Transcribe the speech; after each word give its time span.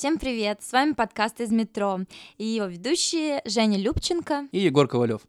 Всем 0.00 0.16
привет! 0.16 0.62
С 0.62 0.72
вами 0.72 0.92
подкаст 0.92 1.42
из 1.42 1.52
метро 1.52 1.98
и 2.38 2.46
его 2.46 2.64
ведущие 2.64 3.42
Женя 3.44 3.76
Любченко 3.76 4.48
и 4.50 4.60
Егор 4.60 4.88
Ковалев. 4.88 5.20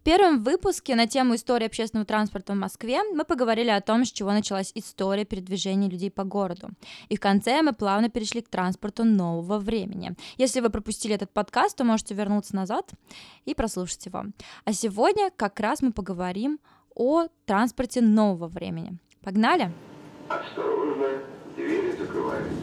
В 0.00 0.02
первом 0.02 0.42
выпуске 0.42 0.96
на 0.96 1.06
тему 1.06 1.36
истории 1.36 1.66
общественного 1.66 2.04
транспорта 2.04 2.52
в 2.52 2.56
Москве 2.56 3.04
мы 3.14 3.24
поговорили 3.24 3.70
о 3.70 3.80
том, 3.80 4.04
с 4.04 4.10
чего 4.10 4.32
началась 4.32 4.72
история 4.74 5.24
передвижения 5.24 5.88
людей 5.88 6.10
по 6.10 6.24
городу. 6.24 6.70
И 7.08 7.16
в 7.16 7.20
конце 7.20 7.62
мы 7.62 7.72
плавно 7.72 8.08
перешли 8.08 8.40
к 8.40 8.48
транспорту 8.48 9.04
нового 9.04 9.60
времени. 9.60 10.16
Если 10.36 10.58
вы 10.58 10.70
пропустили 10.70 11.14
этот 11.14 11.30
подкаст, 11.30 11.76
то 11.76 11.84
можете 11.84 12.16
вернуться 12.16 12.56
назад 12.56 12.90
и 13.44 13.54
прослушать 13.54 14.04
его. 14.06 14.24
А 14.64 14.72
сегодня 14.72 15.30
как 15.30 15.60
раз 15.60 15.80
мы 15.80 15.92
поговорим 15.92 16.58
о 16.96 17.28
транспорте 17.46 18.00
нового 18.00 18.48
времени. 18.48 18.98
Погнали! 19.22 19.70
Осторожно, 20.28 21.22
двери 21.54 21.92
закрываются. 21.96 22.57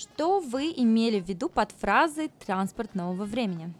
Что 0.00 0.40
вы 0.40 0.72
имели 0.74 1.20
в 1.20 1.28
виду 1.28 1.50
под 1.50 1.72
фразой 1.78 2.30
«транспорт 2.46 2.94
нового 2.94 3.26
времени»? 3.26 3.70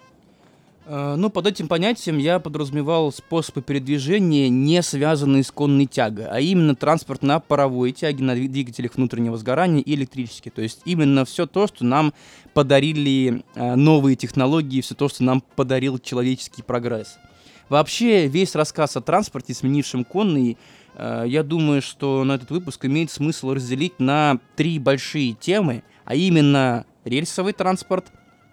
Э, 0.84 1.14
ну, 1.16 1.30
под 1.30 1.46
этим 1.46 1.66
понятием 1.66 2.18
я 2.18 2.38
подразумевал 2.40 3.10
способы 3.10 3.62
передвижения, 3.62 4.50
не 4.50 4.82
связанные 4.82 5.42
с 5.42 5.50
конной 5.50 5.86
тягой, 5.86 6.26
а 6.26 6.38
именно 6.38 6.74
транспорт 6.74 7.22
на 7.22 7.40
паровой 7.40 7.92
тяге, 7.92 8.22
на 8.22 8.34
двигателях 8.34 8.96
внутреннего 8.96 9.38
сгорания 9.38 9.80
и 9.80 9.94
электрический. 9.94 10.50
То 10.50 10.60
есть 10.60 10.82
именно 10.84 11.24
все 11.24 11.46
то, 11.46 11.66
что 11.66 11.86
нам 11.86 12.12
подарили 12.52 13.42
э, 13.54 13.74
новые 13.76 14.14
технологии, 14.14 14.82
все 14.82 14.94
то, 14.94 15.08
что 15.08 15.24
нам 15.24 15.42
подарил 15.56 15.98
человеческий 15.98 16.60
прогресс. 16.60 17.16
Вообще, 17.70 18.26
весь 18.26 18.54
рассказ 18.54 18.94
о 18.94 19.00
транспорте, 19.00 19.54
сменившем 19.54 20.04
конный, 20.04 20.58
э, 20.96 21.24
я 21.26 21.42
думаю, 21.42 21.80
что 21.80 22.24
на 22.24 22.34
этот 22.34 22.50
выпуск 22.50 22.84
имеет 22.84 23.10
смысл 23.10 23.54
разделить 23.54 23.98
на 23.98 24.38
три 24.54 24.78
большие 24.78 25.32
темы– 25.32 25.82
а 26.10 26.14
именно 26.16 26.86
рельсовый 27.04 27.52
транспорт, 27.52 28.06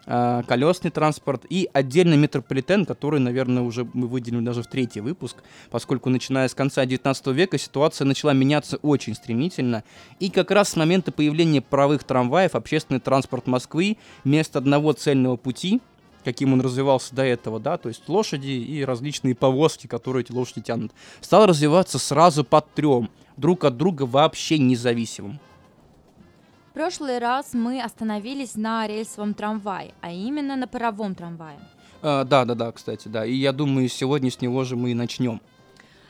а, 0.05 0.43
колесный 0.43 0.91
транспорт 0.91 1.43
и 1.49 1.67
отдельный 1.73 2.15
метрополитен, 2.15 2.85
который, 2.85 3.19
наверное, 3.19 3.63
уже 3.63 3.83
мы 3.95 4.07
выделим 4.07 4.45
даже 4.45 4.61
в 4.61 4.67
третий 4.67 4.99
выпуск, 4.99 5.37
поскольку 5.71 6.11
начиная 6.11 6.47
с 6.49 6.53
конца 6.53 6.85
19 6.85 7.33
века 7.33 7.57
ситуация 7.57 8.05
начала 8.05 8.31
меняться 8.31 8.77
очень 8.83 9.15
стремительно. 9.15 9.83
И 10.19 10.29
как 10.29 10.51
раз 10.51 10.69
с 10.69 10.75
момента 10.75 11.11
появления 11.11 11.63
правых 11.63 12.03
трамваев 12.03 12.53
общественный 12.53 12.99
транспорт 12.99 13.47
Москвы 13.47 13.97
вместо 14.23 14.59
одного 14.59 14.93
цельного 14.93 15.35
пути, 15.35 15.81
каким 16.23 16.53
он 16.53 16.61
развивался 16.61 17.15
до 17.15 17.23
этого, 17.23 17.59
да, 17.59 17.79
то 17.79 17.89
есть 17.89 18.07
лошади 18.07 18.51
и 18.51 18.85
различные 18.85 19.33
повозки, 19.33 19.87
которые 19.87 20.21
эти 20.21 20.31
лошади 20.31 20.61
тянут, 20.61 20.91
стал 21.21 21.47
развиваться 21.47 21.97
сразу 21.97 22.43
под 22.43 22.71
трем, 22.75 23.09
друг 23.35 23.63
от 23.63 23.77
друга 23.77 24.03
вообще 24.03 24.59
независимым 24.59 25.39
прошлый 26.77 27.17
раз 27.17 27.55
мы 27.55 27.81
остановились 27.81 28.53
на 28.53 28.85
рельсовом 28.85 29.33
трамвае, 29.33 29.95
а 29.99 30.11
именно 30.11 30.55
на 30.55 30.67
паровом 30.67 31.15
трамвае. 31.15 31.57
А, 32.03 32.23
да, 32.23 32.45
да, 32.45 32.53
да, 32.53 32.71
кстати, 32.71 33.07
да. 33.07 33.25
И 33.25 33.33
я 33.33 33.51
думаю, 33.51 33.89
сегодня 33.89 34.29
с 34.29 34.41
него 34.41 34.63
же 34.63 34.75
мы 34.75 34.91
и 34.91 34.93
начнем. 34.93 35.41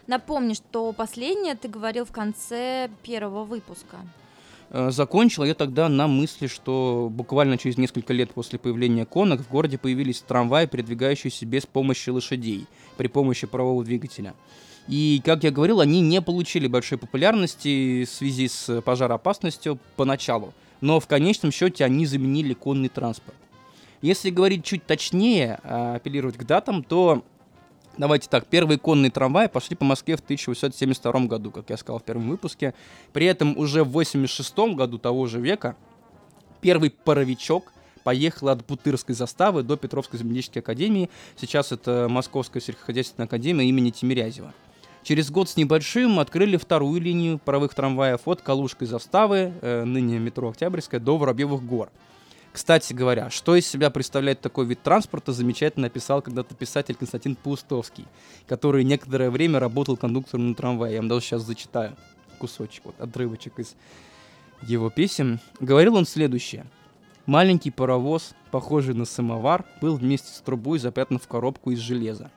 Напомню, 0.07 0.55
что 0.55 0.91
последнее 0.91 1.55
ты 1.55 1.69
говорил 1.69 2.03
в 2.03 2.11
конце 2.11 2.89
первого 3.01 3.45
выпуска. 3.45 3.95
А, 4.69 4.91
закончил 4.91 5.45
я 5.45 5.53
тогда 5.53 5.87
на 5.87 6.07
мысли, 6.07 6.47
что 6.47 7.07
буквально 7.09 7.57
через 7.57 7.77
несколько 7.77 8.11
лет 8.11 8.31
после 8.31 8.59
появления 8.59 9.05
конок 9.05 9.39
в 9.39 9.49
городе 9.49 9.77
появились 9.77 10.19
трамваи, 10.19 10.65
передвигающиеся 10.65 11.45
без 11.45 11.65
помощи 11.65 12.09
лошадей, 12.09 12.67
при 12.97 13.07
помощи 13.07 13.47
парового 13.47 13.85
двигателя. 13.85 14.33
И, 14.87 15.21
как 15.23 15.43
я 15.43 15.51
говорил, 15.51 15.81
они 15.81 16.01
не 16.01 16.21
получили 16.21 16.67
большой 16.67 16.97
популярности 16.97 18.05
в 18.05 18.09
связи 18.09 18.47
с 18.47 18.81
пожароопасностью 18.81 19.79
поначалу. 19.95 20.53
Но 20.79 20.99
в 20.99 21.07
конечном 21.07 21.51
счете 21.51 21.83
они 21.83 22.05
заменили 22.05 22.53
конный 22.53 22.89
транспорт. 22.89 23.35
Если 24.01 24.29
говорить 24.29 24.63
чуть 24.63 24.85
точнее, 24.85 25.59
а, 25.63 25.95
апеллировать 25.95 26.37
к 26.37 26.43
датам, 26.43 26.83
то 26.83 27.23
Давайте 27.97 28.29
так, 28.29 28.45
первые 28.45 28.77
конные 28.77 29.09
трамваи 29.09 29.47
пошли 29.47 29.75
по 29.75 29.83
Москве 29.83 30.15
в 30.17 30.19
1872 30.19 31.25
году, 31.25 31.49
как 31.49 31.71
я 31.71 31.77
сказал 31.77 31.97
в 31.97 32.03
первом 32.03 32.29
выпуске. 32.29 32.75
При 33.11 33.25
этом 33.25 33.57
уже 33.57 33.83
в 33.83 33.89
86 33.89 34.75
году 34.75 34.99
того 34.99 35.25
же 35.25 35.39
века 35.41 35.75
первый 36.61 36.91
паровичок 36.91 37.73
поехал 38.03 38.49
от 38.49 38.63
Бутырской 38.67 39.15
заставы 39.15 39.63
до 39.63 39.77
Петровской 39.77 40.19
земледельческой 40.19 40.61
академии. 40.61 41.09
Сейчас 41.37 41.71
это 41.71 42.05
Московская 42.07 42.61
сельскохозяйственная 42.61 43.25
академия 43.25 43.67
имени 43.67 43.89
Тимирязева. 43.89 44.53
Через 45.07 45.31
год 45.31 45.47
с 45.47 45.55
небольшим 45.55 46.19
открыли 46.19 46.57
вторую 46.57 46.99
линию 46.99 47.39
паровых 47.39 47.73
трамваев 47.73 48.27
от 48.27 48.41
Калужской 48.41 48.87
заставы, 48.87 49.53
э, 49.61 49.85
ныне 49.85 50.19
метро 50.19 50.49
Октябрьская, 50.49 50.99
до 50.99 51.17
Воробьевых 51.17 51.65
гор. 51.65 51.89
Кстати 52.51 52.91
говоря, 52.91 53.29
что 53.29 53.55
из 53.55 53.65
себя 53.65 53.89
представляет 53.89 54.41
такой 54.41 54.65
вид 54.65 54.83
транспорта, 54.83 55.31
замечательно 55.31 55.87
описал 55.87 56.21
когда-то 56.21 56.55
писатель 56.55 56.95
Константин 56.95 57.37
Паустовский, 57.37 58.05
который 58.47 58.83
некоторое 58.83 59.29
время 59.29 59.61
работал 59.61 59.95
кондуктором 59.95 60.49
на 60.49 60.55
трамвае. 60.55 60.95
Я 60.95 60.99
вам 60.99 61.07
даже 61.07 61.21
сейчас 61.21 61.43
зачитаю 61.43 61.95
кусочек, 62.37 62.83
вот 62.83 62.99
отрывочек 62.99 63.59
из 63.59 63.77
его 64.61 64.89
песен. 64.89 65.39
Говорил 65.61 65.95
он 65.95 66.05
следующее. 66.05 66.65
Маленький 67.25 67.71
паровоз, 67.71 68.33
похожий 68.51 68.93
на 68.93 69.05
самовар, 69.05 69.63
был 69.79 69.95
вместе 69.95 70.33
с 70.33 70.41
трубой 70.41 70.79
запрятан 70.79 71.17
в 71.17 71.29
коробку 71.29 71.71
из 71.71 71.79
железа. 71.79 72.29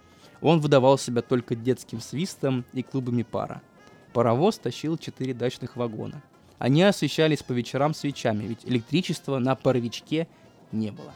Он 0.43 0.61
выдавал 0.61 0.99
себя 0.99 1.23
только 1.23 1.55
детским 1.55 2.01
свистом 2.01 2.65
и 2.73 2.83
клубами 2.83 3.23
пара. 3.23 3.63
Паровоз 4.13 4.59
тащил 4.59 4.97
четыре 4.97 5.35
дачных 5.35 5.77
вагона. 5.77 6.23
Они 6.59 6.83
освещались 6.83 7.43
по 7.43 7.53
вечерам 7.53 7.95
свечами, 7.95 8.45
ведь 8.45 8.65
электричества 8.65 9.39
на 9.39 9.55
паровичке 9.55 10.29
не 10.73 10.91
было. 10.91 11.13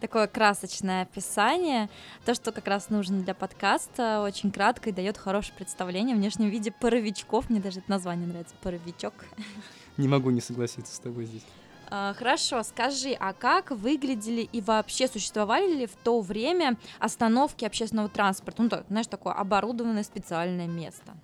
Такое 0.00 0.26
красочное 0.26 1.02
описание, 1.02 1.90
то, 2.24 2.34
что 2.34 2.52
как 2.52 2.66
раз 2.66 2.88
нужно 2.88 3.20
для 3.20 3.34
подкаста, 3.34 4.22
очень 4.22 4.50
кратко 4.50 4.88
и 4.88 4.92
дает 4.92 5.18
хорошее 5.18 5.54
представление 5.56 6.14
о 6.14 6.18
внешнем 6.18 6.48
виде 6.48 6.72
паровичков. 6.72 7.50
Мне 7.50 7.60
даже 7.60 7.80
это 7.80 7.90
название 7.90 8.26
нравится, 8.26 8.54
паровичок. 8.62 9.12
Не 9.98 10.08
могу 10.08 10.30
не 10.30 10.40
согласиться 10.40 10.94
с 10.94 10.98
тобой 10.98 11.26
здесь. 11.26 11.44
А, 11.90 12.14
хорошо, 12.14 12.62
скажи, 12.62 13.16
а 13.18 13.32
как 13.32 13.72
выглядели 13.72 14.48
и 14.52 14.60
вообще 14.60 15.08
существовали 15.08 15.74
ли 15.74 15.86
в 15.86 15.96
то 16.02 16.20
время 16.20 16.76
остановки 17.00 17.64
общественного 17.64 18.08
транспорта? 18.08 18.62
Ну, 18.62 18.68
так, 18.68 18.84
знаешь, 18.88 19.08
такое 19.08 19.32
оборудованное 19.32 20.04
специальное 20.04 20.68
место. 20.68 21.16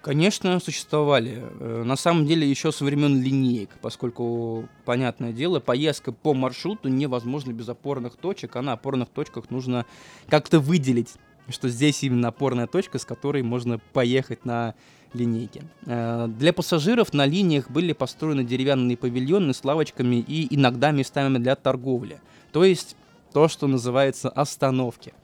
Конечно, 0.00 0.58
существовали. 0.58 1.44
Э, 1.60 1.84
на 1.84 1.94
самом 1.94 2.26
деле 2.26 2.50
еще 2.50 2.72
со 2.72 2.84
времен 2.84 3.22
линеек, 3.22 3.70
поскольку, 3.80 4.68
понятное 4.84 5.32
дело, 5.32 5.60
поездка 5.60 6.10
по 6.10 6.34
маршруту 6.34 6.88
невозможна 6.88 7.52
без 7.52 7.68
опорных 7.68 8.16
точек, 8.16 8.56
а 8.56 8.62
на 8.62 8.72
опорных 8.72 9.10
точках 9.10 9.50
нужно 9.50 9.86
как-то 10.28 10.58
выделить, 10.58 11.14
что 11.48 11.68
здесь 11.68 12.02
именно 12.02 12.28
опорная 12.28 12.66
точка, 12.66 12.98
с 12.98 13.04
которой 13.04 13.44
можно 13.44 13.78
поехать 13.78 14.44
на 14.44 14.74
линейки. 15.14 15.62
Э, 15.86 16.26
для 16.28 16.52
пассажиров 16.52 17.12
на 17.12 17.26
линиях 17.26 17.70
были 17.70 17.92
построены 17.92 18.44
деревянные 18.44 18.96
павильоны 18.96 19.54
с 19.54 19.64
лавочками 19.64 20.16
и 20.16 20.54
иногда 20.54 20.90
местами 20.90 21.38
для 21.38 21.56
торговли. 21.56 22.20
То 22.52 22.64
есть 22.64 22.96
то, 23.32 23.48
что 23.48 23.66
называется 23.66 24.28
остановки. 24.28 25.14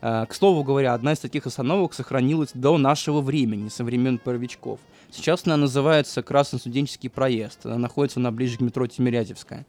Э, 0.00 0.26
к 0.26 0.34
слову 0.34 0.62
говоря, 0.64 0.94
одна 0.94 1.12
из 1.12 1.18
таких 1.18 1.46
остановок 1.46 1.94
сохранилась 1.94 2.50
до 2.54 2.78
нашего 2.78 3.20
времени, 3.20 3.68
со 3.68 3.84
времен 3.84 4.18
паровичков. 4.18 4.80
Сейчас 5.10 5.42
она 5.46 5.56
называется 5.56 6.22
Красный 6.22 6.60
проезд. 7.12 7.66
Она 7.66 7.78
находится 7.78 8.20
на 8.20 8.30
ближе 8.30 8.58
к 8.58 8.60
метро 8.60 8.86
Тимирязевская. 8.86 9.66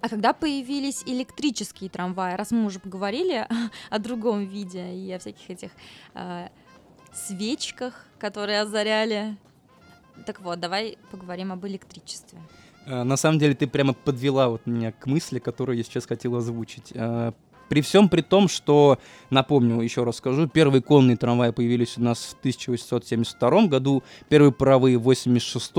А 0.00 0.08
когда 0.08 0.32
появились 0.32 1.02
электрические 1.04 1.90
трамваи, 1.90 2.34
раз 2.34 2.52
мы 2.52 2.64
уже 2.64 2.78
поговорили 2.80 3.46
о 3.90 3.98
другом 3.98 4.46
виде 4.46 4.94
и 4.94 5.12
о 5.12 5.18
всяких 5.18 5.50
этих 5.50 5.70
э, 6.14 6.48
свечках, 7.12 8.06
которые 8.18 8.60
озаряли. 8.60 9.36
Так 10.26 10.40
вот, 10.40 10.60
давай 10.60 10.98
поговорим 11.10 11.52
об 11.52 11.66
электричестве. 11.66 12.38
Э, 12.86 13.02
на 13.02 13.16
самом 13.16 13.38
деле 13.38 13.54
ты 13.54 13.66
прямо 13.66 13.92
подвела 13.92 14.48
вот 14.48 14.66
меня 14.66 14.92
к 14.92 15.06
мысли, 15.06 15.38
которую 15.38 15.76
я 15.76 15.84
сейчас 15.84 16.06
хотел 16.06 16.36
озвучить. 16.36 16.92
Э, 16.94 17.32
при 17.68 17.82
всем 17.82 18.08
при 18.08 18.22
том, 18.22 18.48
что, 18.48 18.98
напомню, 19.30 19.80
еще 19.80 20.02
раз 20.02 20.16
скажу, 20.16 20.48
первые 20.48 20.82
конные 20.82 21.16
трамваи 21.16 21.50
появились 21.50 21.96
у 21.98 22.02
нас 22.02 22.18
в 22.18 22.32
1872 22.40 23.66
году, 23.66 24.02
первые 24.28 24.52
паровые 24.52 24.98
в 24.98 25.02
86 25.02 25.72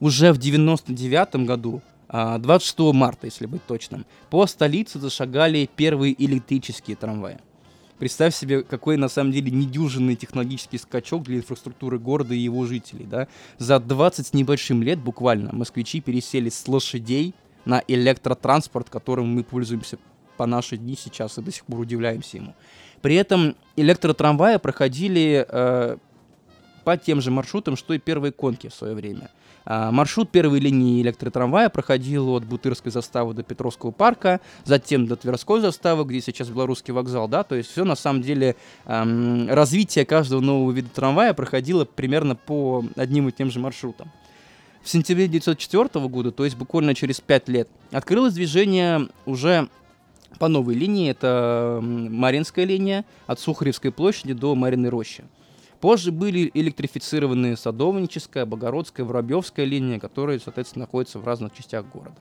уже 0.00 0.32
в 0.32 0.38
99 0.38 1.46
году 1.46 1.80
26 2.08 2.76
а, 2.78 2.92
марта, 2.92 3.26
если 3.26 3.46
быть 3.46 3.64
точным, 3.64 4.04
по 4.30 4.46
столице 4.46 4.98
зашагали 4.98 5.70
первые 5.76 6.20
электрические 6.22 6.96
трамваи. 6.96 7.38
Представь 8.02 8.34
себе, 8.34 8.64
какой 8.64 8.96
на 8.96 9.08
самом 9.08 9.30
деле 9.30 9.52
недюжинный 9.52 10.16
технологический 10.16 10.76
скачок 10.76 11.22
для 11.22 11.36
инфраструктуры 11.36 12.00
города 12.00 12.34
и 12.34 12.38
его 12.38 12.66
жителей. 12.66 13.04
Да? 13.04 13.28
За 13.58 13.78
20 13.78 14.26
с 14.26 14.32
небольшим 14.32 14.82
лет 14.82 14.98
буквально 14.98 15.52
москвичи 15.52 16.00
пересели 16.00 16.48
с 16.48 16.66
лошадей 16.66 17.32
на 17.64 17.80
электротранспорт, 17.86 18.90
которым 18.90 19.32
мы 19.32 19.44
пользуемся 19.44 19.98
по 20.36 20.46
наши 20.46 20.78
дни 20.78 20.98
сейчас 21.00 21.38
и 21.38 21.42
до 21.42 21.52
сих 21.52 21.64
пор 21.64 21.78
удивляемся 21.78 22.38
ему. 22.38 22.56
При 23.02 23.14
этом 23.14 23.54
электротрамваи 23.76 24.56
проходили 24.56 25.46
э, 25.48 25.96
по 26.82 26.96
тем 26.96 27.20
же 27.20 27.30
маршрутам, 27.30 27.76
что 27.76 27.94
и 27.94 27.98
первые 27.98 28.32
конки 28.32 28.66
в 28.66 28.74
свое 28.74 28.96
время. 28.96 29.30
А, 29.64 29.92
маршрут 29.92 30.30
первой 30.30 30.60
линии 30.60 31.02
электротрамвая 31.02 31.68
проходил 31.68 32.30
от 32.30 32.44
Бутырской 32.44 32.90
заставы 32.90 33.34
до 33.34 33.42
Петровского 33.42 33.90
парка, 33.90 34.40
затем 34.64 35.06
до 35.06 35.16
Тверской 35.16 35.60
заставы, 35.60 36.04
где 36.04 36.20
сейчас 36.20 36.48
Белорусский 36.48 36.92
вокзал, 36.92 37.28
да, 37.28 37.44
то 37.44 37.54
есть 37.54 37.70
все 37.70 37.84
на 37.84 37.94
самом 37.94 38.22
деле 38.22 38.56
эм, 38.86 39.48
развитие 39.48 40.04
каждого 40.04 40.40
нового 40.40 40.72
вида 40.72 40.88
трамвая 40.92 41.32
проходило 41.34 41.84
примерно 41.84 42.34
по 42.34 42.84
одним 42.96 43.28
и 43.28 43.32
тем 43.32 43.50
же 43.50 43.60
маршрутам. 43.60 44.10
В 44.82 44.88
сентябре 44.88 45.26
1904 45.26 46.08
года, 46.08 46.32
то 46.32 46.44
есть 46.44 46.56
буквально 46.56 46.94
через 46.96 47.20
пять 47.20 47.48
лет, 47.48 47.68
открылось 47.92 48.34
движение 48.34 49.08
уже 49.26 49.68
по 50.40 50.48
новой 50.48 50.74
линии. 50.74 51.08
Это 51.08 51.78
Маринская 51.80 52.64
линия 52.64 53.04
от 53.28 53.38
Сухаревской 53.38 53.92
площади 53.92 54.32
до 54.32 54.56
Мариной 54.56 54.88
рощи. 54.88 55.22
Позже 55.82 56.12
были 56.12 56.48
электрифицированы 56.54 57.56
Садовническая, 57.56 58.46
Богородская, 58.46 59.04
Воробьевская 59.04 59.66
линия, 59.66 59.98
которые, 59.98 60.38
соответственно, 60.38 60.84
находятся 60.84 61.18
в 61.18 61.26
разных 61.26 61.52
частях 61.52 61.84
города. 61.86 62.14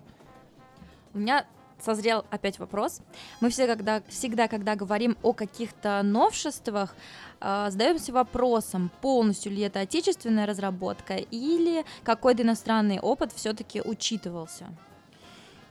У 1.14 1.20
меня 1.20 1.46
созрел 1.80 2.26
опять 2.32 2.58
вопрос. 2.58 3.02
Мы 3.40 3.52
все, 3.52 3.68
когда, 3.68 4.02
всегда, 4.08 4.48
когда 4.48 4.76
говорим 4.76 5.16
о 5.22 5.34
каких-то 5.34 6.02
новшествах, 6.02 6.96
э, 7.40 7.68
задаемся 7.70 8.12
вопросом, 8.12 8.90
полностью 9.00 9.52
ли 9.52 9.62
это 9.62 9.82
отечественная 9.82 10.48
разработка 10.48 11.18
или 11.18 11.86
какой-то 12.02 12.42
иностранный 12.42 13.00
опыт 13.00 13.32
все-таки 13.32 13.80
учитывался. 13.80 14.70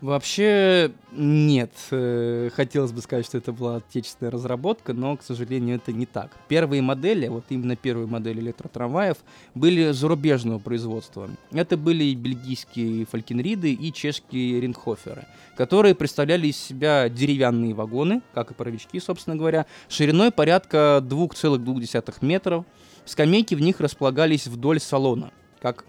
Вообще 0.00 0.93
нет. 1.12 1.73
Э, 1.91 2.49
хотелось 2.55 2.93
бы 2.93 3.02
сказать, 3.02 3.26
что 3.26 3.37
это 3.37 3.52
была 3.52 3.76
отечественная 3.76 4.31
разработка, 4.31 4.94
но, 4.94 5.19
к 5.19 5.23
сожалению, 5.23 5.76
это 5.76 5.93
не 5.93 6.06
так. 6.06 6.31
Первые 6.49 6.81
модели, 6.81 7.29
вот 7.29 7.44
именно 7.50 7.76
первые 7.76 8.06
модели 8.06 8.41
электротрамваев, 8.41 9.19
были 9.55 9.91
зарубежного 9.91 10.58
производства. 10.58 11.29
Это 11.52 11.76
были 11.76 12.14
бельгийские 12.14 13.05
фалькенриды, 13.05 13.75
и 13.75 13.93
чешские 13.93 14.61
рингхоферы, 14.62 15.26
которые 15.55 15.94
представляли 15.94 16.46
из 16.46 16.56
себя 16.56 17.11
деревянные 17.11 17.75
вагоны, 17.75 18.23
как 18.32 18.53
и 18.53 18.55
паровички, 18.55 18.99
собственно 19.00 19.37
говоря, 19.37 19.67
шириной 19.91 20.31
порядка 20.31 21.05
2,2 21.05 22.14
метров. 22.23 22.64
Скамейки 23.05 23.55
в 23.55 23.61
них 23.61 23.81
располагались 23.81 24.46
вдоль 24.46 24.81
салона, 24.81 25.31
как 25.61 25.85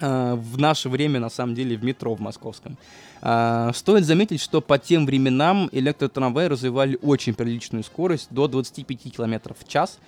в 0.00 0.58
наше 0.58 0.88
время, 0.88 1.20
на 1.20 1.30
самом 1.30 1.54
деле, 1.54 1.76
в 1.76 1.84
метро 1.84 2.14
в 2.14 2.20
московском. 2.20 2.76
А, 3.22 3.72
стоит 3.74 4.04
заметить, 4.04 4.40
что 4.40 4.60
по 4.60 4.78
тем 4.78 5.06
временам 5.06 5.68
электротрамваи 5.72 6.46
развивали 6.46 6.98
очень 7.02 7.34
приличную 7.34 7.84
скорость 7.84 8.28
до 8.30 8.48
25 8.48 9.12
км 9.14 9.54
в 9.58 9.68
час 9.68 9.98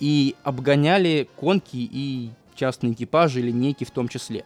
и 0.00 0.34
обгоняли 0.44 1.28
конки 1.36 1.76
и 1.76 2.30
частные 2.54 2.92
экипажи, 2.92 3.40
линейки 3.40 3.84
в 3.84 3.90
том 3.90 4.08
числе. 4.08 4.44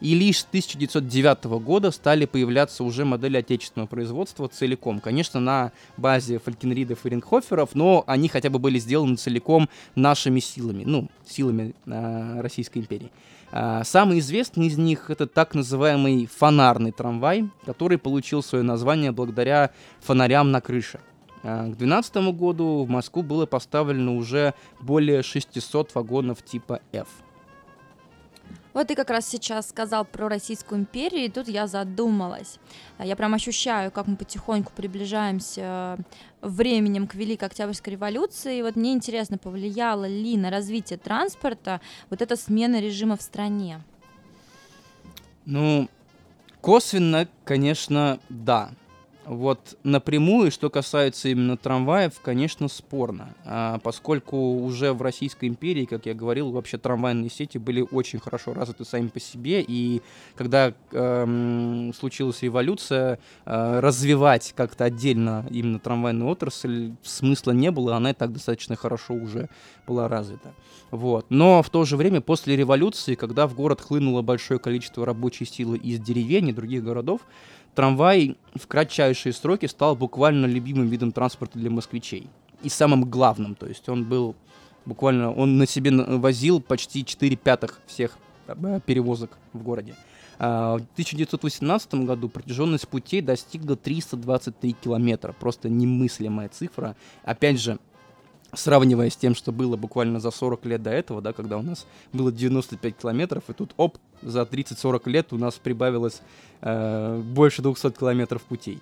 И 0.00 0.14
лишь 0.14 0.40
с 0.40 0.44
1909 0.44 1.44
года 1.62 1.90
стали 1.90 2.26
появляться 2.26 2.84
уже 2.84 3.04
модели 3.04 3.38
отечественного 3.38 3.86
производства 3.86 4.48
целиком. 4.48 5.00
Конечно, 5.00 5.40
на 5.40 5.72
базе 5.96 6.38
фалькенридов 6.38 7.06
и 7.06 7.08
рингхоферов, 7.08 7.70
но 7.74 8.04
они 8.06 8.28
хотя 8.28 8.50
бы 8.50 8.58
были 8.58 8.78
сделаны 8.78 9.16
целиком 9.16 9.68
нашими 9.94 10.40
силами, 10.40 10.84
ну, 10.84 11.08
силами 11.26 11.74
э, 11.86 12.40
Российской 12.40 12.78
империи. 12.78 13.10
А, 13.56 13.84
самый 13.84 14.18
известный 14.18 14.66
из 14.66 14.76
них 14.78 15.10
это 15.10 15.28
так 15.28 15.54
называемый 15.54 16.26
фонарный 16.26 16.90
трамвай, 16.90 17.48
который 17.64 17.98
получил 17.98 18.42
свое 18.42 18.64
название 18.64 19.12
благодаря 19.12 19.70
фонарям 20.00 20.50
на 20.50 20.60
крыше. 20.60 20.98
А, 21.44 21.66
к 21.66 21.76
2012 21.76 22.16
году 22.36 22.82
в 22.82 22.88
Москву 22.88 23.22
было 23.22 23.46
поставлено 23.46 24.16
уже 24.16 24.54
более 24.80 25.22
600 25.22 25.94
вагонов 25.94 26.42
типа 26.42 26.80
F. 26.92 27.06
Вот 28.74 28.88
ты 28.88 28.96
как 28.96 29.08
раз 29.10 29.28
сейчас 29.28 29.68
сказал 29.68 30.04
про 30.04 30.28
Российскую 30.28 30.80
империю, 30.80 31.26
и 31.26 31.28
тут 31.30 31.46
я 31.46 31.68
задумалась. 31.68 32.58
Я 32.98 33.14
прям 33.14 33.32
ощущаю, 33.32 33.92
как 33.92 34.08
мы 34.08 34.16
потихоньку 34.16 34.72
приближаемся 34.74 35.96
временем 36.42 37.06
к 37.06 37.14
Великой 37.14 37.44
Октябрьской 37.44 37.92
революции. 37.92 38.58
И 38.58 38.62
вот 38.62 38.74
мне 38.74 38.92
интересно, 38.92 39.38
повлияло 39.38 40.06
ли 40.06 40.36
на 40.36 40.50
развитие 40.50 40.98
транспорта 40.98 41.80
вот 42.10 42.20
эта 42.20 42.34
смена 42.34 42.80
режима 42.80 43.16
в 43.16 43.22
стране? 43.22 43.80
Ну, 45.44 45.88
косвенно, 46.60 47.28
конечно, 47.44 48.18
да. 48.28 48.70
Вот 49.26 49.78
напрямую, 49.84 50.50
что 50.50 50.68
касается 50.68 51.28
именно 51.28 51.56
трамваев, 51.56 52.20
конечно, 52.20 52.68
спорно, 52.68 53.34
а, 53.44 53.78
поскольку 53.78 54.36
уже 54.58 54.92
в 54.92 55.00
Российской 55.00 55.48
империи, 55.48 55.86
как 55.86 56.06
я 56.06 56.14
говорил, 56.14 56.50
вообще 56.50 56.76
трамвайные 56.76 57.30
сети 57.30 57.56
были 57.56 57.86
очень 57.90 58.18
хорошо 58.18 58.52
развиты 58.52 58.84
сами 58.84 59.08
по 59.08 59.20
себе, 59.20 59.64
и 59.66 60.02
когда 60.34 60.74
э, 60.92 61.90
случилась 61.98 62.42
революция, 62.42 63.18
э, 63.46 63.80
развивать 63.80 64.52
как-то 64.54 64.84
отдельно 64.84 65.46
именно 65.50 65.78
трамвайную 65.78 66.28
отрасль 66.28 66.92
смысла 67.02 67.52
не 67.52 67.70
было, 67.70 67.96
она 67.96 68.10
и 68.10 68.14
так 68.14 68.32
достаточно 68.32 68.76
хорошо 68.76 69.14
уже 69.14 69.48
была 69.86 70.08
развита. 70.08 70.52
Вот. 70.90 71.26
Но 71.28 71.62
в 71.62 71.70
то 71.70 71.84
же 71.84 71.96
время, 71.96 72.20
после 72.20 72.56
революции, 72.56 73.14
когда 73.14 73.46
в 73.46 73.54
город 73.54 73.80
хлынуло 73.80 74.22
большое 74.22 74.60
количество 74.60 75.06
рабочей 75.06 75.44
силы 75.44 75.78
из 75.78 75.98
деревень 75.98 76.48
и 76.48 76.52
других 76.52 76.84
городов, 76.84 77.22
Трамвай 77.74 78.36
в 78.54 78.66
кратчайшие 78.66 79.32
сроки 79.32 79.66
стал 79.66 79.96
буквально 79.96 80.46
любимым 80.46 80.88
видом 80.88 81.12
транспорта 81.12 81.58
для 81.58 81.70
москвичей. 81.70 82.28
И 82.62 82.68
самым 82.68 83.04
главным, 83.04 83.54
то 83.54 83.66
есть 83.66 83.88
он 83.88 84.04
был 84.04 84.36
буквально, 84.86 85.32
он 85.32 85.58
на 85.58 85.66
себе 85.66 85.90
возил 85.92 86.60
почти 86.60 87.04
4 87.04 87.36
пятых 87.36 87.80
всех 87.86 88.16
э, 88.46 88.80
перевозок 88.86 89.36
в 89.52 89.62
городе. 89.62 89.94
А, 90.38 90.74
в 90.78 90.82
1918 90.92 91.94
году 92.06 92.28
протяженность 92.28 92.88
путей 92.88 93.20
достигла 93.20 93.76
323 93.76 94.72
километра. 94.72 95.32
Просто 95.32 95.68
немыслимая 95.68 96.48
цифра. 96.48 96.96
Опять 97.22 97.60
же, 97.60 97.78
сравнивая 98.56 99.10
с 99.10 99.16
тем, 99.16 99.34
что 99.34 99.52
было 99.52 99.76
буквально 99.76 100.20
за 100.20 100.30
40 100.30 100.64
лет 100.66 100.82
до 100.82 100.90
этого, 100.90 101.20
да, 101.20 101.32
когда 101.32 101.58
у 101.58 101.62
нас 101.62 101.86
было 102.12 102.32
95 102.32 102.96
километров, 102.96 103.44
и 103.48 103.52
тут, 103.52 103.72
оп, 103.76 103.98
за 104.22 104.42
30-40 104.42 105.10
лет 105.10 105.32
у 105.32 105.38
нас 105.38 105.54
прибавилось 105.54 106.22
э, 106.60 107.20
больше 107.20 107.62
200 107.62 107.90
километров 107.92 108.42
путей. 108.42 108.80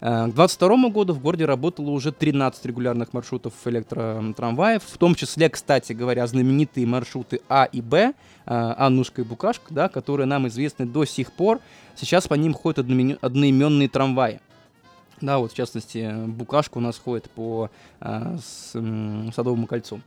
Э, 0.00 0.26
к 0.26 0.34
2022 0.34 0.90
году 0.90 1.12
в 1.14 1.20
городе 1.20 1.44
работало 1.44 1.90
уже 1.90 2.12
13 2.12 2.64
регулярных 2.66 3.12
маршрутов 3.12 3.54
электротрамваев, 3.64 4.82
в 4.82 4.98
том 4.98 5.14
числе, 5.14 5.48
кстати 5.48 5.92
говоря, 5.92 6.26
знаменитые 6.26 6.86
маршруты 6.86 7.40
А 7.48 7.64
и 7.64 7.80
Б, 7.80 8.12
э, 8.46 8.74
Аннушка 8.76 9.22
и 9.22 9.24
Букашка, 9.24 9.72
да, 9.72 9.88
которые 9.88 10.26
нам 10.26 10.48
известны 10.48 10.86
до 10.86 11.04
сих 11.04 11.32
пор. 11.32 11.60
Сейчас 11.96 12.28
по 12.28 12.34
ним 12.34 12.54
ходят 12.54 12.80
одноименные 12.80 13.88
трамваи. 13.88 14.40
Да, 15.20 15.38
вот 15.38 15.52
в 15.52 15.54
частности, 15.56 16.26
букашка 16.26 16.78
у 16.78 16.80
нас 16.80 16.98
ходит 16.98 17.30
по 17.30 17.70
а, 18.00 18.36
с, 18.38 18.74
м, 18.74 19.32
Садовому 19.32 19.66
кольцу. 19.66 20.00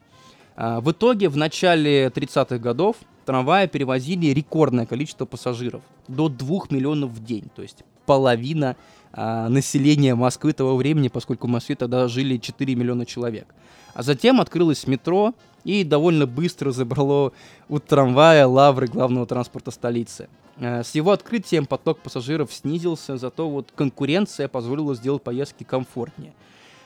А, 0.56 0.82
в 0.82 0.92
итоге 0.92 1.30
в 1.30 1.38
начале 1.38 2.10
30-х 2.10 2.58
годов 2.58 2.98
трамваи 3.26 3.68
перевозили 3.68 4.28
рекордное 4.28 4.86
количество 4.86 5.26
пассажиров. 5.26 5.82
До 6.08 6.30
2 6.30 6.72
миллионов 6.72 7.12
в 7.12 7.24
день. 7.24 7.46
То 7.56 7.62
есть 7.62 7.84
половина 8.06 8.76
а, 9.14 9.50
населения 9.50 10.16
Москвы 10.16 10.54
того 10.54 10.76
времени, 10.76 11.08
поскольку 11.08 11.48
в 11.48 11.50
Москве 11.50 11.76
тогда 11.76 12.08
жили 12.08 12.38
4 12.38 12.76
миллиона 12.76 13.06
человек. 13.06 13.48
А 13.94 14.04
затем 14.04 14.42
открылось 14.42 14.88
метро 14.88 15.34
и 15.64 15.84
довольно 15.84 16.26
быстро 16.26 16.72
забрало 16.72 17.34
у 17.70 17.80
трамвая 17.80 18.48
лавры 18.48 18.88
главного 18.88 19.26
транспорта 19.26 19.72
столицы. 19.72 20.30
Э, 20.60 20.84
с 20.84 20.96
его 20.96 21.12
открытием 21.12 21.66
поток 21.66 22.00
пассажиров 22.00 22.54
снизился, 22.54 23.18
зато 23.18 23.50
вот 23.50 23.72
конкуренция 23.76 24.48
позволила 24.48 24.96
сделать 24.96 25.24
поездки 25.24 25.64
комфортнее. 25.64 26.34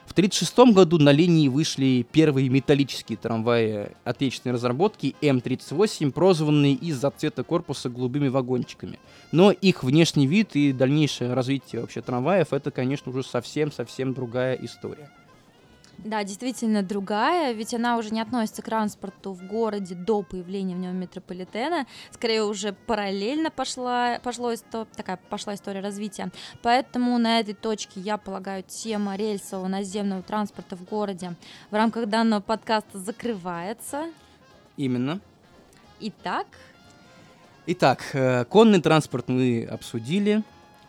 В 0.05 0.13
1936 0.13 0.75
году 0.75 0.97
на 0.97 1.13
линии 1.13 1.47
вышли 1.47 2.05
первые 2.11 2.49
металлические 2.49 3.17
трамваи 3.17 3.91
отечественной 4.03 4.55
разработки 4.55 5.15
М38, 5.21 6.11
прозванные 6.11 6.73
из-за 6.73 7.11
цвета 7.11 7.43
корпуса 7.43 7.89
голубыми 7.89 8.27
вагончиками. 8.27 8.99
Но 9.31 9.51
их 9.51 9.85
внешний 9.85 10.27
вид 10.27 10.55
и 10.57 10.73
дальнейшее 10.73 11.33
развитие 11.33 11.79
вообще 11.79 12.01
трамваев 12.01 12.51
это, 12.51 12.71
конечно, 12.71 13.09
уже 13.09 13.23
совсем-совсем 13.23 14.13
другая 14.13 14.55
история. 14.55 15.09
Да, 16.03 16.24
действительно 16.24 16.81
другая, 16.81 17.53
ведь 17.53 17.75
она 17.75 17.98
уже 17.98 18.10
не 18.10 18.22
относится 18.22 18.63
к 18.63 18.65
транспорту 18.65 19.34
в 19.34 19.46
городе 19.46 19.93
до 19.93 20.24
появления 20.24 20.75
в 20.75 20.79
нем 20.79 20.96
метрополитена, 20.96 21.86
скорее 22.10 22.43
уже 22.43 22.74
параллельно 22.74 23.51
пошла, 23.51 24.20
пошло, 24.24 24.53
такая 24.96 25.20
пошла 25.29 25.53
история 25.53 25.81
развития. 25.81 26.31
Поэтому 26.63 27.17
на 27.20 27.39
этой 27.39 27.53
точке, 27.53 28.00
я 28.00 28.17
полагаю, 28.17 28.63
тема 28.63 29.15
рельсового 29.15 29.67
наземного 29.67 30.24
транспорта 30.24 30.75
в 30.75 30.84
городе 30.86 31.36
в 31.70 31.75
рамках 31.75 32.08
данного 32.08 32.41
подкаста 32.41 32.98
закрывается. 32.98 34.05
Именно. 34.77 35.20
Итак? 36.00 36.48
Итак, 37.67 38.10
э, 38.13 38.46
конный 38.46 38.81
транспорт 38.81 39.29
мы 39.29 39.67
обсудили, 39.70 40.41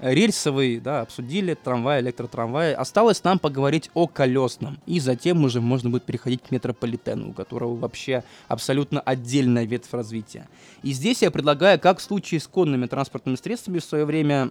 рельсовый, 0.03 0.81
да, 0.81 1.01
обсудили, 1.01 1.55
трамвай, 1.55 2.01
электротрамвай. 2.01 2.75
Осталось 2.75 3.23
нам 3.25 3.39
поговорить 3.39 3.91
о 3.95 4.07
колесном. 4.07 4.79
И 4.85 5.01
затем 5.01 5.45
уже 5.45 5.61
можно 5.61 5.89
будет 5.89 6.03
переходить 6.03 6.43
к 6.43 6.51
метрополитену, 6.51 7.31
у 7.31 7.33
которого 7.33 7.77
вообще 7.77 8.25
абсолютно 8.49 9.01
отдельная 9.01 9.65
ветвь 9.65 9.93
развития. 9.93 10.49
И 10.83 10.93
здесь 10.93 11.23
я 11.23 11.31
предлагаю, 11.31 11.79
как 11.79 11.99
в 11.99 12.03
случае 12.03 12.41
с 12.41 12.49
конными 12.49 12.87
транспортными 12.87 13.37
средствами 13.37 13.79
в 13.79 13.85
свое 13.85 14.05
время, 14.05 14.51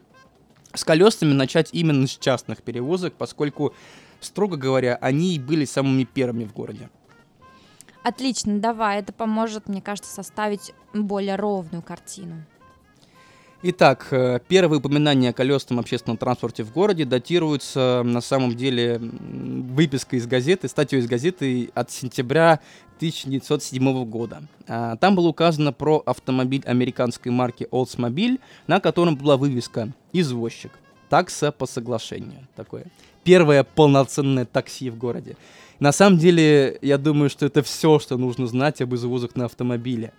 с 0.74 0.86
колесами 0.86 1.34
начать 1.34 1.70
именно 1.74 2.08
с 2.08 2.18
частных 2.18 2.64
перевозок, 2.64 3.14
поскольку, 3.18 3.74
строго 4.22 4.56
говоря, 4.56 4.98
они 5.02 5.36
и 5.36 5.40
были 5.40 5.66
самыми 5.66 6.06
первыми 6.06 6.46
в 6.46 6.54
городе. 6.54 6.90
Отлично, 8.04 8.58
давай, 8.60 9.00
это 9.00 9.14
поможет, 9.14 9.68
мне 9.68 9.82
кажется, 9.82 10.12
составить 10.12 10.74
более 10.94 11.36
ровную 11.36 11.84
картину. 11.84 12.46
Итак, 13.64 14.08
э, 14.10 14.40
первые 14.48 14.80
упоминания 14.80 15.30
о 15.30 15.34
колесном 15.34 15.80
общественном 15.80 16.18
транспорте 16.18 16.64
в 16.64 16.72
городе 16.72 17.06
датируются 17.06 18.02
на 18.04 18.20
самом 18.20 18.56
деле 18.56 19.00
выпиской 19.00 20.18
из 20.18 20.26
газеты, 20.26 20.68
статьей 20.68 21.00
из 21.00 21.08
газеты 21.08 21.70
от 21.76 21.92
сентября 21.92 22.60
1907 22.98 24.06
года. 24.06 24.42
А, 24.68 24.96
там 24.96 25.16
было 25.16 25.28
указано 25.28 25.74
про 25.74 26.02
автомобиль 26.08 26.64
американской 26.66 27.32
марки 27.32 27.68
Oldsmobile, 27.72 28.40
на 28.66 28.80
котором 28.80 29.16
была 29.16 29.38
вывеска 29.38 29.90
«Извозчик». 30.12 30.72
Такса 31.10 31.52
по 31.52 31.68
соглашению. 31.68 32.48
Такое 32.56 32.86
первое 33.24 33.64
полноценное 33.64 34.46
такси 34.46 34.90
в 34.90 34.98
городе. 34.98 35.36
На 35.80 35.92
самом 35.92 36.20
деле, 36.20 36.78
я 36.82 36.98
думаю, 36.98 37.30
что 37.30 37.46
это 37.46 37.64
все, 37.64 38.00
что 38.00 38.18
нужно 38.18 38.46
знать 38.46 38.82
об 38.82 38.94
извозах 38.94 39.36
на 39.36 39.46
автомобиле. 39.46 40.14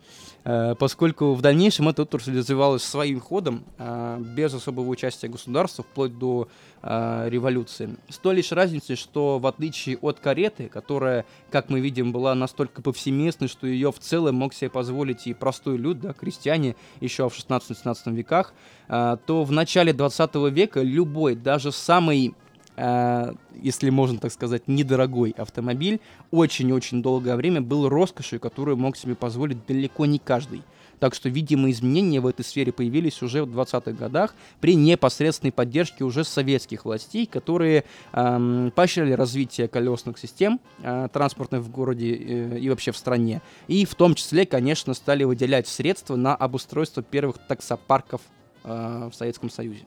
Э, 0.44 0.74
поскольку 0.76 1.34
в 1.34 1.40
дальнейшем 1.40 1.88
это 1.88 2.02
отрасль 2.02 2.36
развивалась 2.36 2.82
своим 2.82 3.20
ходом, 3.20 3.64
э, 3.78 4.18
без 4.20 4.52
особого 4.52 4.88
участия 4.88 5.28
государства, 5.28 5.84
вплоть 5.84 6.18
до 6.18 6.48
э, 6.82 7.28
революции. 7.28 7.96
С 8.08 8.18
той 8.18 8.36
лишь 8.36 8.50
разницей, 8.50 8.96
что 8.96 9.38
в 9.38 9.46
отличие 9.46 9.98
от 9.98 10.18
кареты, 10.18 10.68
которая, 10.68 11.24
как 11.50 11.70
мы 11.70 11.80
видим, 11.80 12.12
была 12.12 12.34
настолько 12.34 12.82
повсеместной, 12.82 13.48
что 13.48 13.66
ее 13.66 13.92
в 13.92 13.98
целом 14.00 14.36
мог 14.36 14.52
себе 14.52 14.70
позволить 14.70 15.26
и 15.26 15.34
простой 15.34 15.76
люд, 15.76 16.00
да, 16.00 16.12
крестьяне, 16.12 16.74
еще 17.00 17.28
в 17.28 17.34
16-17 17.38 18.12
веках, 18.14 18.52
то 18.88 19.44
в 19.44 19.52
начале 19.52 19.92
20 19.92 20.34
века 20.50 20.82
любой, 20.82 21.34
даже 21.34 21.72
самый 21.72 22.34
э, 22.82 23.32
если 23.54 23.90
можно 23.90 24.18
так 24.18 24.32
сказать, 24.32 24.66
недорогой 24.66 25.30
автомобиль, 25.30 26.00
очень-очень 26.30 27.02
долгое 27.02 27.36
время 27.36 27.60
был 27.60 27.88
роскошью, 27.88 28.40
которую 28.40 28.76
мог 28.76 28.96
себе 28.96 29.14
позволить 29.14 29.64
далеко 29.66 30.06
не 30.06 30.18
каждый. 30.18 30.62
Так 30.98 31.14
что, 31.14 31.28
видимо, 31.28 31.68
изменения 31.72 32.20
в 32.20 32.28
этой 32.28 32.44
сфере 32.44 32.70
появились 32.70 33.22
уже 33.22 33.44
в 33.44 33.58
20-х 33.58 33.90
годах 33.90 34.36
при 34.60 34.76
непосредственной 34.76 35.50
поддержке 35.50 36.04
уже 36.04 36.22
советских 36.22 36.84
властей, 36.84 37.26
которые 37.26 37.82
эм, 38.12 38.72
поощряли 38.72 39.12
развитие 39.12 39.66
колесных 39.66 40.16
систем 40.16 40.60
э, 40.80 41.08
транспортных 41.12 41.62
в 41.62 41.70
городе 41.72 42.14
э, 42.14 42.58
и 42.60 42.70
вообще 42.70 42.92
в 42.92 42.96
стране. 42.96 43.42
И 43.66 43.84
в 43.84 43.96
том 43.96 44.14
числе, 44.14 44.46
конечно, 44.46 44.94
стали 44.94 45.24
выделять 45.24 45.66
средства 45.66 46.14
на 46.14 46.36
обустройство 46.36 47.02
первых 47.02 47.38
таксопарков 47.48 48.20
э, 48.62 49.08
в 49.10 49.14
Советском 49.16 49.50
Союзе. 49.50 49.82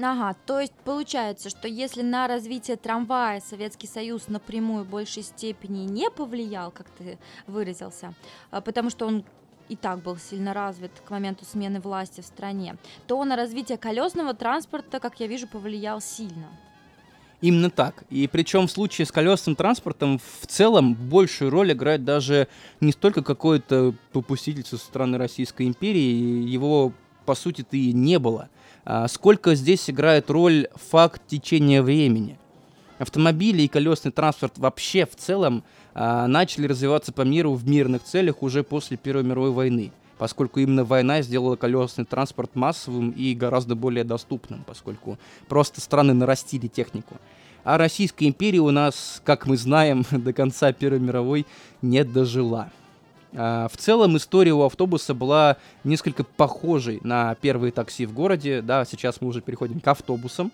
Ага, 0.00 0.34
то 0.46 0.58
есть 0.58 0.72
получается, 0.84 1.50
что 1.50 1.68
если 1.68 2.02
на 2.02 2.26
развитие 2.26 2.76
трамвая 2.76 3.40
Советский 3.40 3.86
Союз 3.86 4.28
напрямую 4.28 4.84
в 4.84 4.88
большей 4.88 5.22
степени 5.22 5.84
не 5.84 6.10
повлиял, 6.10 6.70
как 6.70 6.88
ты 6.90 7.18
выразился, 7.46 8.14
а, 8.50 8.62
потому 8.62 8.88
что 8.88 9.06
он 9.06 9.24
и 9.68 9.76
так 9.76 10.02
был 10.02 10.16
сильно 10.16 10.54
развит 10.54 10.92
к 11.06 11.10
моменту 11.10 11.44
смены 11.44 11.80
власти 11.80 12.20
в 12.20 12.26
стране, 12.26 12.76
то 13.06 13.22
на 13.24 13.36
развитие 13.36 13.78
колесного 13.78 14.34
транспорта, 14.34 14.98
как 14.98 15.20
я 15.20 15.26
вижу, 15.26 15.46
повлиял 15.46 16.00
сильно. 16.00 16.48
Именно 17.42 17.70
так. 17.70 18.04
И 18.08 18.28
причем 18.28 18.68
в 18.68 18.70
случае 18.70 19.04
с 19.04 19.10
колесным 19.12 19.56
транспортом 19.56 20.18
в 20.18 20.46
целом 20.46 20.94
большую 20.94 21.50
роль 21.50 21.72
играет 21.72 22.04
даже 22.04 22.46
не 22.80 22.92
столько 22.92 23.22
какое-то 23.22 23.94
попустительство 24.12 24.76
со 24.76 24.84
стороны 24.84 25.18
Российской 25.18 25.66
империи, 25.66 26.48
его 26.48 26.92
по 27.22 27.34
сути-то 27.34 27.76
и 27.76 27.92
не 27.92 28.18
было– 28.18 28.48
а, 28.84 29.06
сколько 29.08 29.54
здесь 29.54 29.88
играет 29.88 30.30
роль 30.30 30.68
факт 30.74 31.22
течения 31.26 31.82
времени. 31.82 32.38
Автомобили 32.98 33.62
и 33.62 33.68
колесный 33.68 34.12
транспорт 34.12 34.58
вообще 34.58 35.06
в 35.06 35.14
целом 35.16 35.64
а, 35.94 36.26
начали 36.26 36.66
развиваться 36.66 37.12
по 37.12 37.22
миру 37.22 37.52
в 37.54 37.68
мирных 37.68 38.02
целях 38.02 38.42
уже 38.42 38.64
после 38.64 38.96
Первой 38.96 39.22
мировой 39.22 39.50
войны, 39.50 39.92
поскольку 40.18 40.60
именно 40.60 40.84
война 40.84 41.22
сделала 41.22 41.56
колесный 41.56 42.04
транспорт 42.04 42.54
массовым 42.54 43.10
и 43.10 43.34
гораздо 43.34 43.76
более 43.76 44.04
доступным, 44.04 44.64
поскольку 44.66 45.18
просто 45.48 45.80
страны 45.80 46.12
нарастили 46.12 46.66
технику. 46.66 47.16
А 47.64 47.78
Российская 47.78 48.26
империя 48.26 48.58
у 48.58 48.72
нас, 48.72 49.22
как 49.24 49.46
мы 49.46 49.56
знаем, 49.56 50.04
до 50.10 50.32
конца 50.32 50.72
Первой 50.72 50.98
мировой 50.98 51.46
не 51.82 52.02
дожила. 52.02 52.70
А, 53.34 53.68
в 53.68 53.76
целом 53.76 54.16
история 54.16 54.52
у 54.52 54.62
автобуса 54.62 55.14
была 55.14 55.56
несколько 55.84 56.24
похожей 56.24 57.00
на 57.02 57.34
первые 57.36 57.72
такси 57.72 58.06
в 58.06 58.12
городе. 58.12 58.62
Да, 58.62 58.84
сейчас 58.84 59.20
мы 59.20 59.28
уже 59.28 59.40
переходим 59.40 59.80
к 59.80 59.88
автобусам. 59.88 60.52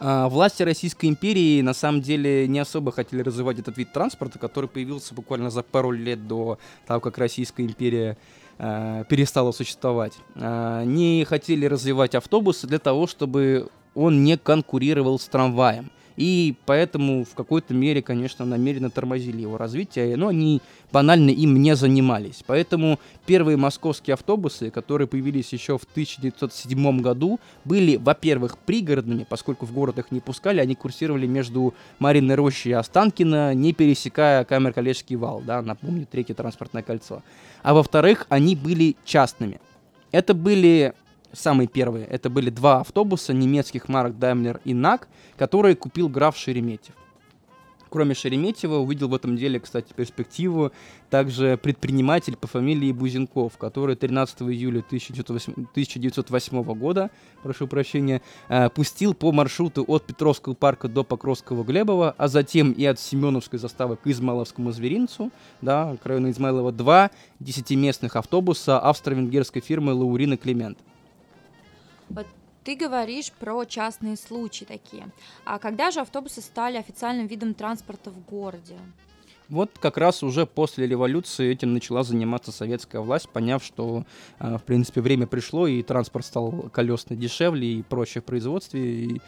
А, 0.00 0.28
власти 0.28 0.62
Российской 0.62 1.06
империи 1.06 1.60
на 1.62 1.74
самом 1.74 2.02
деле 2.02 2.48
не 2.48 2.58
особо 2.58 2.92
хотели 2.92 3.22
развивать 3.22 3.58
этот 3.58 3.78
вид 3.78 3.92
транспорта, 3.92 4.38
который 4.38 4.68
появился 4.68 5.14
буквально 5.14 5.50
за 5.50 5.62
пару 5.62 5.90
лет 5.92 6.26
до 6.26 6.58
того, 6.86 7.00
как 7.00 7.18
Российская 7.18 7.64
империя 7.64 8.18
э, 8.58 9.04
перестала 9.08 9.52
существовать. 9.52 10.14
Э, 10.34 10.82
не 10.84 11.24
хотели 11.24 11.66
развивать 11.66 12.14
автобусы 12.16 12.66
для 12.66 12.80
того, 12.80 13.06
чтобы 13.06 13.68
он 13.94 14.24
не 14.24 14.36
конкурировал 14.36 15.18
с 15.18 15.26
трамваем. 15.26 15.90
И 16.16 16.54
поэтому 16.66 17.24
в 17.24 17.34
какой-то 17.34 17.74
мере, 17.74 18.02
конечно, 18.02 18.44
намеренно 18.44 18.90
тормозили 18.90 19.42
его 19.42 19.56
развитие, 19.56 20.16
но 20.16 20.28
они 20.28 20.60
банально 20.92 21.30
им 21.30 21.60
не 21.60 21.74
занимались. 21.74 22.42
Поэтому 22.46 22.98
первые 23.26 23.56
московские 23.56 24.14
автобусы, 24.14 24.70
которые 24.70 25.08
появились 25.08 25.52
еще 25.52 25.78
в 25.78 25.84
1907 25.84 27.00
году, 27.00 27.40
были, 27.64 27.96
во-первых, 27.96 28.58
пригородными, 28.58 29.26
поскольку 29.28 29.66
в 29.66 29.72
город 29.72 29.98
их 29.98 30.10
не 30.10 30.20
пускали, 30.20 30.60
они 30.60 30.74
курсировали 30.74 31.26
между 31.26 31.74
Мариной 31.98 32.34
Рощей 32.34 32.70
и 32.70 32.74
Останкино, 32.74 33.54
не 33.54 33.72
пересекая 33.72 34.44
Камер-Коллежский 34.44 35.16
вал, 35.16 35.42
да, 35.44 35.62
напомню, 35.62 36.06
третье 36.10 36.34
транспортное 36.34 36.82
кольцо. 36.82 37.22
А 37.62 37.74
во-вторых, 37.74 38.26
они 38.28 38.56
были 38.56 38.96
частными. 39.04 39.60
Это 40.10 40.34
были 40.34 40.94
самые 41.32 41.66
первые, 41.68 42.06
это 42.06 42.30
были 42.30 42.50
два 42.50 42.80
автобуса 42.80 43.32
немецких 43.32 43.88
марок 43.88 44.14
Daimler 44.14 44.60
и 44.64 44.72
NAC, 44.72 45.06
которые 45.36 45.76
купил 45.76 46.08
граф 46.08 46.36
Шереметьев. 46.36 46.94
Кроме 47.92 48.14
Шереметьева, 48.14 48.76
увидел 48.76 49.08
в 49.08 49.14
этом 49.14 49.36
деле, 49.36 49.60
кстати, 49.60 49.92
перспективу 49.94 50.72
также 51.10 51.58
предприниматель 51.62 52.38
по 52.38 52.46
фамилии 52.46 52.90
Бузенков, 52.90 53.58
который 53.58 53.96
13 53.96 54.40
июля 54.44 54.78
1908 54.78 56.62
года, 56.72 57.10
прошу 57.42 57.66
прощения, 57.66 58.22
э, 58.48 58.70
пустил 58.70 59.12
по 59.12 59.30
маршруту 59.30 59.84
от 59.86 60.06
Петровского 60.06 60.54
парка 60.54 60.88
до 60.88 61.04
Покровского 61.04 61.64
Глебова, 61.64 62.14
а 62.16 62.28
затем 62.28 62.72
и 62.72 62.82
от 62.86 62.98
Семеновской 62.98 63.58
заставы 63.58 63.96
к 63.96 64.06
Измайловскому 64.06 64.72
зверинцу, 64.72 65.30
да, 65.60 65.94
к 66.02 66.06
району 66.06 66.30
Измайлова, 66.30 66.72
два 66.72 67.10
десятиместных 67.40 68.16
автобуса 68.16 68.78
австро-венгерской 68.80 69.60
фирмы 69.60 69.92
Лаурина 69.92 70.38
Климент. 70.38 70.78
Вот 72.14 72.26
ты 72.64 72.76
говоришь 72.76 73.32
про 73.32 73.64
частные 73.64 74.16
случаи 74.16 74.64
такие. 74.64 75.08
А 75.44 75.58
когда 75.58 75.90
же 75.90 76.00
автобусы 76.00 76.40
стали 76.40 76.76
официальным 76.76 77.26
видом 77.26 77.54
транспорта 77.54 78.10
в 78.10 78.24
городе? 78.24 78.76
Вот 79.48 79.70
как 79.78 79.98
раз 79.98 80.22
уже 80.22 80.46
после 80.46 80.86
революции 80.86 81.50
этим 81.50 81.74
начала 81.74 82.04
заниматься 82.04 82.52
советская 82.52 83.02
власть, 83.02 83.28
поняв, 83.28 83.62
что, 83.62 84.04
а, 84.38 84.56
в 84.56 84.62
принципе, 84.62 85.00
время 85.00 85.26
пришло, 85.26 85.66
и 85.66 85.82
транспорт 85.82 86.24
стал 86.24 86.70
колесно 86.72 87.16
дешевле 87.16 87.74
и 87.74 87.82
проще 87.82 88.20
в 88.20 88.24
производстве, 88.24 88.80
и, 88.80 89.20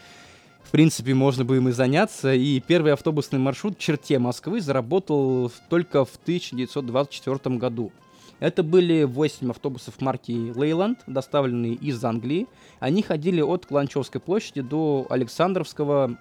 в 0.63 0.71
принципе, 0.71 1.13
можно 1.13 1.45
бы 1.45 1.57
им 1.57 1.69
и 1.69 1.71
заняться. 1.71 2.33
И 2.33 2.59
первый 2.59 2.93
автобусный 2.93 3.37
маршрут 3.37 3.77
в 3.77 3.79
черте 3.79 4.17
Москвы 4.17 4.61
заработал 4.61 5.51
только 5.69 6.05
в 6.05 6.15
1924 6.15 7.57
году. 7.57 7.91
Это 8.39 8.63
были 8.63 9.03
8 9.03 9.49
автобусов 9.49 10.01
марки 10.01 10.31
Leyland, 10.31 10.97
доставленные 11.07 11.73
из 11.73 12.03
Англии. 12.03 12.47
Они 12.79 13.01
ходили 13.01 13.41
от 13.41 13.65
Кланчевской 13.65 14.19
площади 14.19 14.61
до 14.61 15.05
Александровского, 15.09 16.17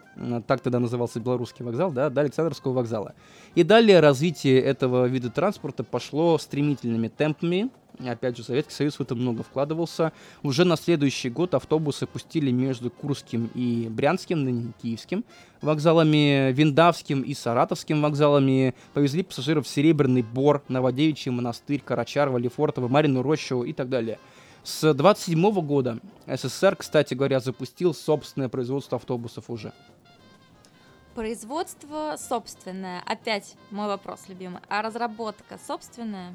так 0.47 0.61
тогда 0.61 0.78
назывался 0.78 1.21
белорусский 1.21 1.64
вокзал, 1.64 1.90
да, 1.90 2.11
до 2.11 2.21
Александровского 2.21 2.73
вокзала. 2.73 3.14
И 3.54 3.64
далее 3.64 4.00
развитие 4.00 4.61
этого 4.61 5.06
вида 5.06 5.30
транспорта 5.30 5.83
пошло 5.83 6.38
стремительными 6.38 7.09
темпами, 7.09 7.71
Опять 7.98 8.36
же, 8.36 8.42
Советский 8.42 8.74
Союз 8.74 8.98
в 8.98 9.00
это 9.00 9.14
много 9.14 9.44
вкладывался. 9.44 10.12
Уже 10.42 10.64
на 10.64 10.76
следующий 10.76 11.30
год 11.30 11.54
автобусы 11.54 12.06
пустили 12.06 12.50
между 12.50 12.90
Курским 12.90 13.50
и 13.54 13.88
Брянским, 13.88 14.42
ныне 14.42 14.72
Киевским, 14.82 15.24
вокзалами, 15.60 16.50
Виндавским 16.52 17.22
и 17.22 17.34
Саратовским 17.34 18.02
вокзалами. 18.02 18.74
Повезли 18.94 19.22
пассажиров 19.22 19.66
в 19.66 19.68
Серебряный 19.68 20.22
Бор, 20.22 20.62
Новодевичий 20.68 21.30
монастырь, 21.30 21.80
Карачар, 21.84 22.30
Валифортово, 22.30 22.88
Марину 22.88 23.22
Рощу 23.22 23.62
и 23.62 23.72
так 23.72 23.88
далее. 23.88 24.18
С 24.64 24.92
27 24.92 25.60
года 25.60 26.00
СССР, 26.26 26.74
кстати 26.76 27.14
говоря, 27.14 27.38
запустил 27.38 27.94
собственное 27.94 28.48
производство 28.48 28.96
автобусов 28.96 29.50
уже. 29.50 29.72
Производство 31.14 32.16
собственное. 32.18 33.00
Опять 33.06 33.54
мой 33.70 33.86
вопрос 33.86 34.22
любимый. 34.26 34.60
А 34.68 34.82
разработка 34.82 35.60
собственная? 35.64 36.34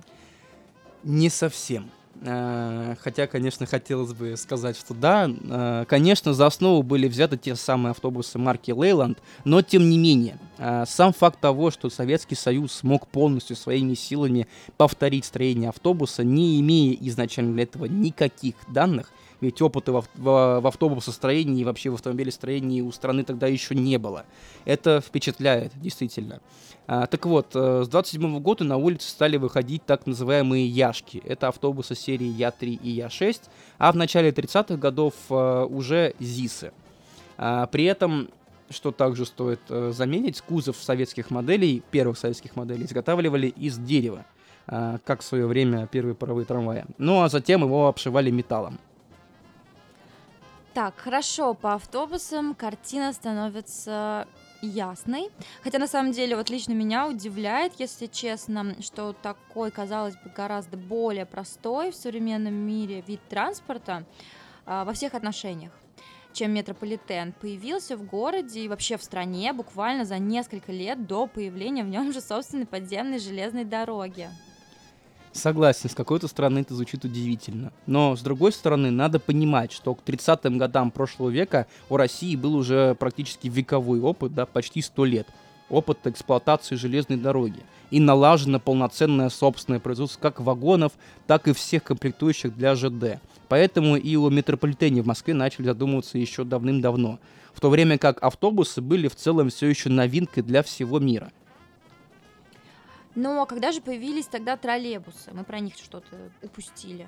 Не 1.04 1.30
совсем. 1.30 1.90
Э, 2.22 2.96
хотя, 3.00 3.28
конечно, 3.28 3.66
хотелось 3.66 4.14
бы 4.14 4.36
сказать, 4.36 4.78
что 4.78 4.94
да, 4.94 5.30
э, 5.30 5.86
конечно, 5.88 6.34
за 6.34 6.48
основу 6.48 6.84
были 6.84 7.08
взяты 7.08 7.38
те 7.38 7.56
самые 7.56 7.92
автобусы 7.92 8.38
марки 8.38 8.72
Leyland, 8.72 9.18
но 9.46 9.62
тем 9.62 9.90
не 9.90 9.98
менее, 9.98 10.38
э, 10.58 10.84
сам 10.86 11.14
факт 11.14 11.40
того, 11.40 11.72
что 11.72 11.90
Советский 11.90 12.36
Союз 12.36 12.74
смог 12.74 13.08
полностью 13.08 13.56
своими 13.56 13.94
силами 13.94 14.48
повторить 14.76 15.24
строение 15.24 15.70
автобуса, 15.70 16.26
не 16.26 16.60
имея 16.60 16.98
изначально 17.00 17.54
для 17.54 17.64
этого 17.64 17.86
никаких 17.86 18.56
данных, 18.68 19.12
ведь 19.42 19.62
опыта 19.62 19.92
в, 19.92 20.06
в, 20.16 20.60
в 20.62 20.68
автобусостроении 20.68 21.62
и 21.62 21.66
вообще 21.66 21.90
в 21.90 21.96
автомобилестроении 21.96 22.82
у 22.82 22.92
страны 22.92 23.24
тогда 23.24 23.48
еще 23.48 23.76
не 23.76 23.98
было. 23.98 24.26
Это 24.66 25.02
впечатляет, 25.02 25.72
действительно. 25.76 26.42
А, 26.88 27.06
так 27.08 27.26
вот, 27.26 27.52
э, 27.54 27.84
с 27.86 27.88
27 27.88 28.40
года 28.40 28.64
на 28.64 28.78
улице 28.78 29.10
стали 29.10 29.38
выходить 29.38 29.86
так 29.86 30.08
называемые 30.08 30.68
Яшки. 30.68 31.22
Это 31.26 31.48
автобусы 31.50 31.96
серии 31.96 32.28
Я-3 32.28 32.80
и 32.82 32.90
Я-6, 32.90 33.42
а 33.78 33.92
в 33.92 33.96
начале 33.96 34.32
30-х 34.32 34.76
годов 34.76 35.14
э, 35.30 35.66
уже 35.70 36.16
ЗИСы. 36.20 36.72
А, 37.38 37.68
при 37.68 37.86
этом 37.86 38.30
что 38.70 38.92
также 38.92 39.26
стоит 39.26 39.60
э, 39.70 39.92
заметить, 39.94 40.42
кузов 40.42 40.78
советских 40.78 41.32
моделей, 41.32 41.82
первых 41.92 42.18
советских 42.18 42.56
моделей, 42.56 42.86
изготавливали 42.86 43.48
из 43.48 43.78
дерева, 43.78 44.26
э, 44.68 45.00
как 45.04 45.22
в 45.22 45.24
свое 45.24 45.48
время 45.48 45.88
первые 45.88 46.16
паровые 46.16 46.46
трамваи. 46.46 46.86
Ну 46.98 47.22
а 47.22 47.30
затем 47.30 47.64
его 47.64 47.88
обшивали 47.88 48.30
металлом. 48.30 48.80
Так, 50.74 50.98
хорошо, 50.98 51.56
по 51.56 51.74
автобусам 51.74 52.54
картина 52.54 53.12
становится 53.12 54.28
ясной. 54.62 55.30
Хотя 55.64 55.80
на 55.80 55.88
самом 55.88 56.12
деле 56.12 56.36
вот 56.36 56.50
лично 56.50 56.74
меня 56.74 57.08
удивляет, 57.08 57.74
если 57.80 58.06
честно, 58.06 58.76
что 58.82 59.14
такой, 59.14 59.72
казалось 59.72 60.16
бы, 60.16 60.30
гораздо 60.30 60.78
более 60.78 61.26
простой 61.26 61.92
в 61.92 61.96
современном 61.96 62.54
мире 62.54 63.02
вид 63.02 63.20
транспорта 63.30 64.06
а, 64.66 64.86
во 64.86 64.94
всех 64.94 65.16
отношениях 65.16 65.72
чем 66.32 66.54
метрополитен, 66.54 67.34
появился 67.34 67.98
в 67.98 68.06
городе 68.06 68.62
и 68.62 68.68
вообще 68.68 68.98
в 68.98 69.04
стране 69.04 69.52
буквально 69.52 70.06
за 70.06 70.20
несколько 70.20 70.72
лет 70.72 71.08
до 71.08 71.26
появления 71.28 71.84
в 71.84 71.90
нем 71.90 72.14
же 72.14 72.22
собственной 72.22 72.68
подземной 72.68 73.20
железной 73.20 73.66
дороги. 73.66 74.30
Согласен, 75.40 75.90
с 75.90 75.96
какой-то 75.96 76.28
стороны 76.28 76.60
это 76.60 76.74
звучит 76.74 77.06
удивительно. 77.06 77.72
Но, 77.86 78.14
с 78.18 78.22
другой 78.22 78.52
стороны, 78.52 78.92
надо 78.92 79.20
понимать, 79.20 79.72
что 79.72 79.96
к 79.96 80.04
30-м 80.04 80.58
годам 80.58 80.92
прошлого 80.92 81.30
века 81.30 81.66
у 81.90 81.96
России 81.96 82.36
был 82.36 82.56
уже 82.56 82.94
практически 82.96 83.48
вековой 83.48 84.02
опыт, 84.02 84.34
да, 84.36 84.46
почти 84.46 84.82
100 84.82 85.06
лет. 85.06 85.28
Опыт 85.70 86.06
эксплуатации 86.08 86.76
железной 86.76 87.18
дороги. 87.18 87.62
И 87.90 88.02
налажено 88.02 88.60
полноценное 88.60 89.30
собственное 89.30 89.80
производство 89.80 90.20
как 90.20 90.42
вагонов, 90.42 90.92
так 91.26 91.48
и 91.48 91.54
всех 91.54 91.84
комплектующих 91.84 92.54
для 92.58 92.76
ЖД. 92.76 93.22
Поэтому 93.48 93.96
и 93.96 94.18
о 94.18 94.30
метрополитене 94.30 95.02
в 95.02 95.08
Москве 95.08 95.34
начали 95.34 95.68
задумываться 95.68 96.18
еще 96.18 96.44
давным-давно. 96.44 97.18
В 97.54 97.62
то 97.62 97.70
время 97.70 97.98
как 97.98 98.22
автобусы 98.22 98.82
были 98.82 99.08
в 99.08 99.16
целом 99.16 99.50
все 99.50 99.68
еще 99.68 99.90
новинкой 99.90 100.44
для 100.44 100.64
всего 100.64 101.00
мира. 101.00 101.32
Но 103.20 103.46
когда 103.46 103.74
же 103.74 103.82
появились 103.82 104.28
тогда 104.28 104.56
троллейбусы? 104.56 105.32
Мы 105.34 105.44
про 105.44 105.60
них 105.60 105.76
что-то 105.76 106.32
упустили. 106.42 107.06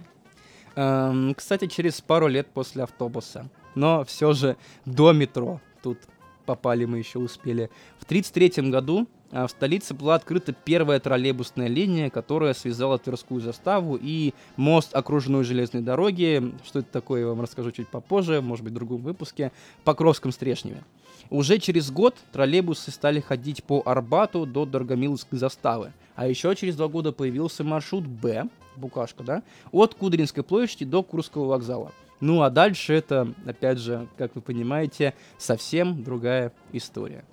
Эм, 0.76 1.34
кстати, 1.34 1.68
через 1.68 2.02
пару 2.02 2.28
лет 2.28 2.48
после 2.48 2.84
автобуса. 2.84 3.50
Но 3.76 4.04
все 4.04 4.34
же 4.34 4.58
до 4.84 5.14
метро. 5.14 5.62
Тут 5.82 6.00
попали 6.46 6.84
мы 6.84 6.98
еще 6.98 7.20
успели. 7.20 7.70
В 7.98 8.04
1933 8.04 8.70
году 8.70 9.08
а, 9.32 9.48
в 9.48 9.52
столице 9.52 9.94
была 9.94 10.16
открыта 10.16 10.52
первая 10.52 11.00
троллейбусная 11.00 11.68
линия, 11.68 12.10
которая 12.10 12.54
связала 12.54 12.98
Тверскую 13.00 13.40
заставу 13.40 13.98
и 14.02 14.34
мост 14.58 14.94
окружной 14.94 15.46
железной 15.46 15.82
дороги. 15.82 16.54
Что 16.66 16.80
это 16.80 16.92
такое, 16.92 17.22
я 17.22 17.28
вам 17.28 17.40
расскажу 17.40 17.72
чуть 17.72 17.88
попозже, 17.88 18.42
может 18.42 18.66
быть, 18.66 18.74
в 18.74 18.76
другом 18.76 19.02
выпуске. 19.02 19.54
Покровском 19.86 20.34
Стрешневе. 20.34 20.84
Уже 21.30 21.58
через 21.58 21.90
год 21.90 22.18
троллейбусы 22.34 22.92
стали 22.92 23.22
ходить 23.22 23.64
по 23.64 23.82
Арбату 23.86 24.46
до 24.46 24.66
Дорогомиловской 24.66 25.40
заставы. 25.40 25.94
А 26.16 26.28
еще 26.28 26.56
через 26.56 26.76
два 26.76 26.88
года 26.88 27.12
появился 27.12 27.64
маршрут 27.64 28.06
Б, 28.06 28.48
букашка, 28.76 29.24
да, 29.24 29.44
от 29.72 29.96
Кудринской 29.96 30.44
площади 30.44 30.86
до 30.86 31.04
Курского 31.04 31.46
вокзала. 31.46 31.92
Ну 32.20 32.42
а 32.44 32.50
дальше 32.50 32.94
это, 32.94 33.34
опять 33.46 33.80
же, 33.80 34.08
как 34.18 34.36
вы 34.36 34.42
понимаете, 34.42 35.16
совсем 35.38 36.04
другая 36.04 36.54
история. 36.72 37.26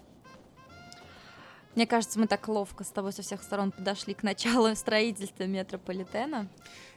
Мне 1.74 1.86
кажется, 1.86 2.18
мы 2.18 2.26
так 2.26 2.48
ловко 2.48 2.82
с 2.82 2.88
тобой 2.88 3.12
со 3.12 3.22
всех 3.22 3.40
сторон 3.40 3.70
подошли 3.70 4.12
к 4.12 4.24
началу 4.24 4.74
строительства 4.74 5.44
метрополитена. 5.44 6.48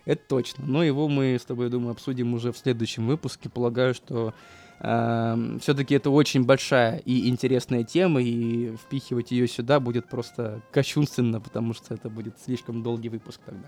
Это 0.05 0.23
точно. 0.27 0.65
Но 0.65 0.83
его 0.83 1.07
мы 1.07 1.35
с 1.35 1.45
тобой, 1.45 1.69
думаю, 1.69 1.91
обсудим 1.91 2.33
уже 2.33 2.51
в 2.51 2.57
следующем 2.57 3.05
выпуске. 3.05 3.47
Полагаю, 3.47 3.93
что 3.93 4.33
все-таки 4.81 5.93
это 5.93 6.09
очень 6.09 6.43
большая 6.43 6.97
и 7.05 7.29
интересная 7.29 7.83
тема, 7.83 8.21
и 8.21 8.75
впихивать 8.75 9.31
ее 9.31 9.47
сюда 9.47 9.79
будет 9.79 10.09
просто 10.09 10.61
кощунственно, 10.71 11.39
потому 11.39 11.73
что 11.73 11.93
это 11.93 12.09
будет 12.09 12.39
слишком 12.39 12.81
долгий 12.81 13.09
выпуск 13.09 13.41
тогда. 13.45 13.67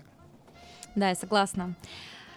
Да, 0.96 1.08
я 1.10 1.14
согласна 1.14 1.74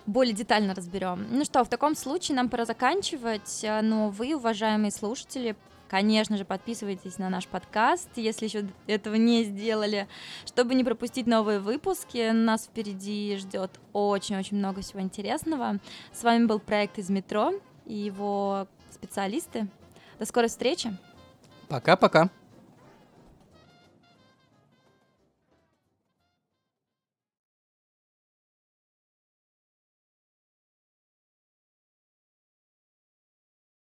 более 0.05 0.33
детально 0.33 0.73
разберем. 0.73 1.25
Ну 1.29 1.43
что, 1.43 1.63
в 1.63 1.69
таком 1.69 1.95
случае 1.95 2.37
нам 2.37 2.49
пора 2.49 2.65
заканчивать, 2.65 3.65
но 3.83 4.09
вы, 4.09 4.35
уважаемые 4.35 4.91
слушатели, 4.91 5.55
Конечно 5.89 6.35
же, 6.35 6.43
подписывайтесь 6.43 7.17
на 7.17 7.29
наш 7.29 7.47
подкаст, 7.47 8.09
если 8.17 8.45
еще 8.45 8.67
этого 8.87 9.15
не 9.15 9.45
сделали, 9.45 10.07
чтобы 10.45 10.75
не 10.75 10.83
пропустить 10.83 11.27
новые 11.27 11.59
выпуски. 11.59 12.31
Нас 12.31 12.65
впереди 12.65 13.37
ждет 13.37 13.79
очень-очень 13.93 14.57
много 14.57 14.81
всего 14.81 14.99
интересного. 14.99 15.79
С 16.11 16.23
вами 16.23 16.45
был 16.45 16.59
проект 16.59 16.99
из 16.99 17.09
метро 17.09 17.53
и 17.87 17.93
его 17.93 18.67
специалисты. 18.91 19.67
До 20.19 20.25
скорой 20.25 20.49
встречи. 20.49 20.95
Пока-пока. 21.67 22.29